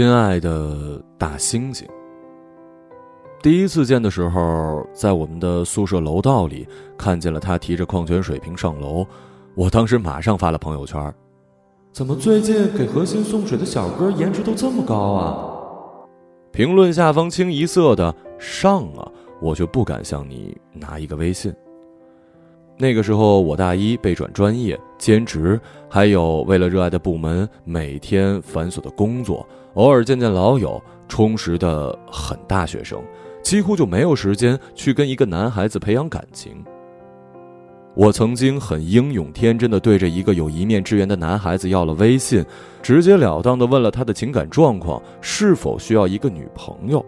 [0.00, 1.84] 亲爱的大猩猩，
[3.42, 6.66] 第一次见的时候，在我们的宿舍楼道里
[6.96, 9.04] 看见了他提着矿泉水瓶上楼，
[9.54, 11.14] 我当时马上发了朋友圈。
[11.92, 15.44] 怎么最近给核心送水的小哥颜值都这么高啊？
[16.50, 19.06] 评论下方清一色的上啊，
[19.42, 21.54] 我就不敢向你拿一个微信。
[22.80, 32.38] 那个时候我大一，被转专业、兼职，还有为了热爱的部门，每天繁琐的工作，偶尔见见老友，充实的很。
[32.48, 32.98] 大学生
[33.42, 36.52] 几乎就没有时间去跟一个男孩子培养感情。
[37.94, 42.42] 我曾经很英勇天真的对着一个有一面之缘的男孩子要了微信，
[42.80, 47.04] 直截了当的问了他的情感状况，是否需要一个女朋友。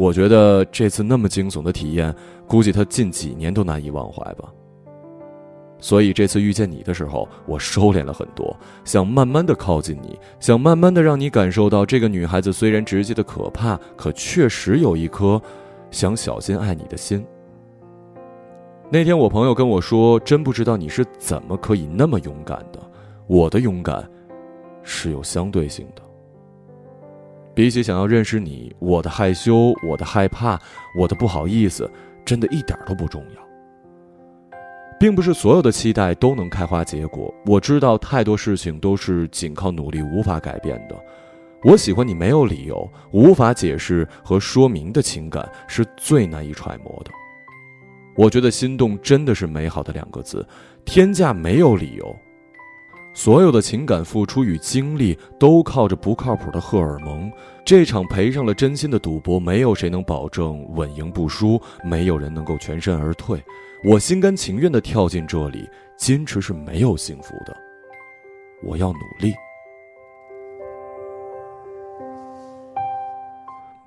[0.00, 2.14] 我觉得这次那么惊悚的体验，
[2.46, 4.50] 估计他近几年都难以忘怀吧。
[5.78, 15.38] 所以这次遇见你的时候，我收敛了很多，想慢慢的靠近你，想慢慢的让你感受到这个女孩子虽然直接的可怕，可确实有一颗
[15.90, 17.22] 想小心爱你的心。
[18.88, 22.80] 那天我朋友跟我说，真不知道你是怎么可以那么勇敢的。
[23.26, 24.10] 我的勇敢，
[24.82, 26.00] 是有相对性的。
[27.60, 30.58] 比起想要认识你，我的害羞，我的害怕，
[30.96, 31.90] 我的不好意思，
[32.24, 34.56] 真的一点都不重要。
[34.98, 37.30] 并不是所有的期待都能开花结果。
[37.44, 40.96] 我知道太多事情都是仅靠努力无法改变的。
[41.62, 47.10] 我喜欢你没有理由、无法解释和说明的情感是最难以揣摩的。
[48.16, 50.48] 我觉得心动真的是美好的两个字，
[50.86, 52.16] 天价没有理由。
[53.22, 57.30] 所有的情感付出与精力都靠着不靠谱的荷尔蒙，
[57.66, 63.38] 这场赔上了真心的赌博，没有谁能保证稳赢不输，没有人能够全身而退。
[63.84, 67.54] 我心甘情愿地跳进这里，坚持是没有幸福的。
[68.62, 69.34] 我要努力。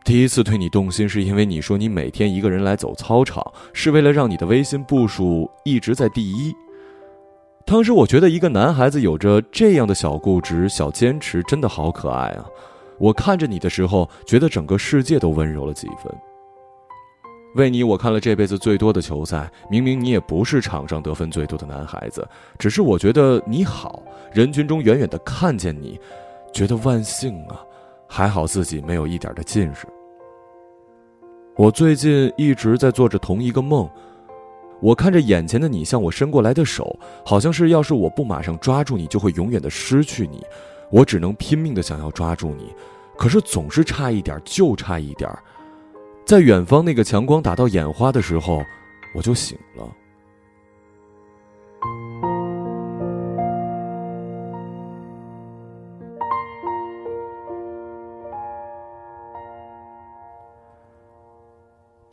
[0.06, 3.44] 第一次对你动心，是因为你说你每天一个人来走操场，
[3.74, 6.56] 是为了让你的微信步数一直在第一。
[7.66, 12.46] 当时我觉得一个男孩子有着这样的小固执、小坚持，真的好可爱啊！
[13.00, 16.14] 我看着你的时候，觉得整个世界都温柔了几分。
[17.56, 19.50] 为你，我看了这辈子最多的球赛。
[19.70, 22.28] 明明你也不是场上得分最多的男孩子，
[22.60, 24.04] 只是我觉得你好。
[24.34, 26.00] 人群中远远的看见你，
[26.54, 27.60] 觉得万幸啊！
[28.08, 29.88] 还好自己没有一点的近视。
[31.56, 33.90] 我最近一直在做着同一个梦。
[34.84, 40.44] 我看着眼前的你向我伸过来的手，好像是要是我不马上抓住你，就会永远的失去你。
[40.92, 42.70] 我只能拼命的想要抓住你，
[43.18, 45.32] 可是总是差一点，就差一点。
[46.26, 48.62] 在远方那个强光打到眼花的时候，
[49.16, 49.90] 我就醒了。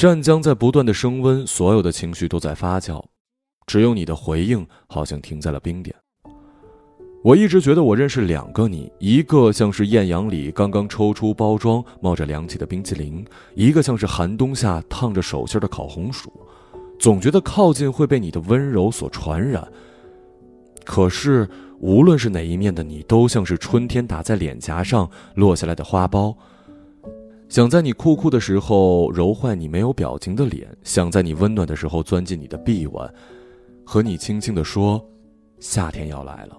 [0.00, 3.04] 战将在不断的升温，所有的情绪都在发酵，
[3.66, 5.94] 只有你的回应好像停在了冰点。
[7.22, 13.22] 我一直觉得我认识两个你，一个像是艳阳里刚刚抽出包装、冒着凉气的冰淇淋，
[13.54, 16.32] 一个像是寒冬下烫着手心的烤红薯。
[16.98, 19.68] 总觉得靠近会被你的温柔所传染，
[20.82, 21.46] 可是
[21.78, 26.34] 无论是哪一面的你，都像是春天打在脸颊上落下来的花苞。
[27.50, 33.12] 想在你酷酷的时候揉坏你没有表情的脸，想在你温暖的时候钻进你的臂弯，
[33.84, 35.04] 和你轻轻地说
[35.58, 36.56] ：“夏天要来了。”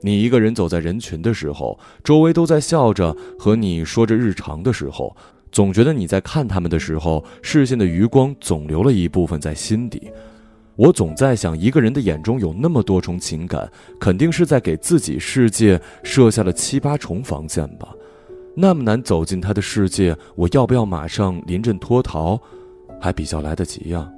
[0.00, 5.14] 你一个人走在人群的时候，周围都在笑着和你说着日常的时候，
[5.52, 10.10] 总觉得你在看他们的时候，视线的余光总留了一部分在心底。
[10.74, 17.94] 我总在想，一个人的眼中有那么多重情感，肯定是在给自己世界设下了七八重防线吧。
[18.56, 22.40] 那么难走进他的世界，我要不要马上临阵脱逃，
[23.00, 24.08] 还比较来得及呀？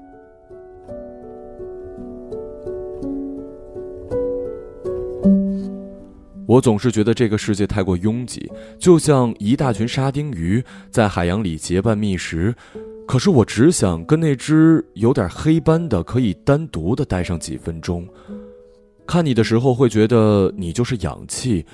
[6.46, 12.54] 我总是觉得这个世界太过拥挤，就像一大群沙丁鱼在海洋里结伴觅食，
[13.06, 18.06] 可是我只想跟那只有点黑斑的可以单独的待上几分钟。
[19.06, 21.64] 看你的时候，会觉得你就是氧气。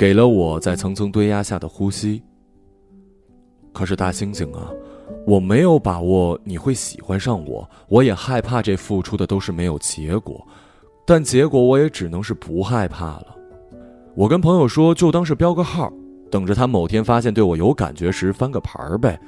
[0.00, 2.22] 给了我在层层堆压下的呼吸。
[3.70, 4.70] 可是大猩猩啊，
[5.26, 10.42] 我没有把握你会喜欢上我，我也害怕这付出的都是没有结果，
[11.06, 13.26] 但结果我也只能是不害怕了。
[14.14, 15.92] 我跟朋友说，就当是标个号，
[16.30, 19.20] 等着他某天发现对我有感觉时翻个牌儿呗。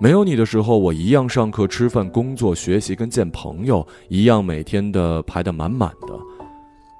[0.00, 6.18] 没有你的时候，我一样上课、吃饭、工作、学习跟见朋友一样，每天的排得满满的。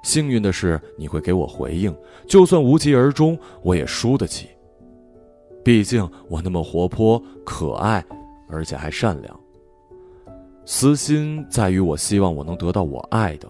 [0.03, 1.95] 幸运的是，你会给我回应，
[2.27, 4.49] 就算无疾而终，我也输得起。
[5.63, 8.05] 毕竟我那么活泼可爱，
[8.49, 9.39] 而且还善良。
[10.65, 13.49] 私心在于，我希望我能得到我爱的，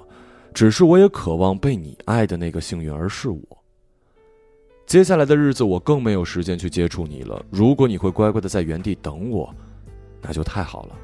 [0.53, 3.41] 只是我也渴望被你爱的那个幸运儿是我。
[4.85, 7.43] 接下来的日子，我更没有时间去接触你了。
[7.49, 9.53] 如果你会乖乖的在原地等我，
[10.21, 10.95] 那就太好了。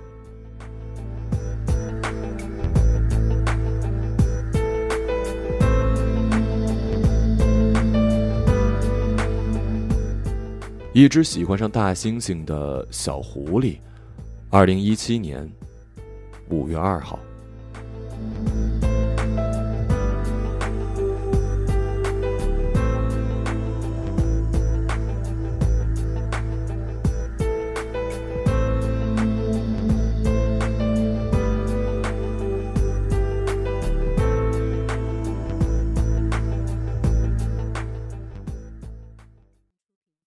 [11.00, 13.78] 一只喜欢上大猩猩的小狐狸，
[14.50, 15.50] 二零一七年
[16.50, 17.18] 五月二号。